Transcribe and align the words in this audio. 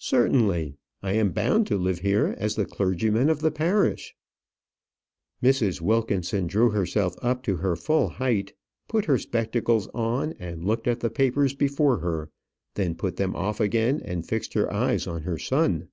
"Certainly. 0.00 0.76
I 1.04 1.12
am 1.12 1.30
bound 1.30 1.68
to 1.68 1.78
live 1.78 2.00
here, 2.00 2.34
as 2.36 2.56
the 2.56 2.66
clergyman 2.66 3.30
of 3.30 3.38
the 3.42 3.52
parish." 3.52 4.16
Mrs. 5.40 5.80
Wilkinson 5.80 6.48
drew 6.48 6.70
herself 6.70 7.14
up 7.22 7.44
to 7.44 7.58
her 7.58 7.76
full 7.76 8.08
height, 8.08 8.54
put 8.88 9.04
her 9.04 9.18
spectacles 9.18 9.86
on, 9.94 10.32
and 10.40 10.64
looked 10.64 10.88
at 10.88 10.98
the 10.98 11.10
papers 11.10 11.54
before 11.54 11.98
her; 12.00 12.28
then 12.74 12.96
put 12.96 13.18
them 13.18 13.36
off 13.36 13.60
again, 13.60 14.00
and 14.04 14.26
fixed 14.26 14.54
her 14.54 14.68
eyes 14.72 15.06
on 15.06 15.22
her 15.22 15.38
son. 15.38 15.86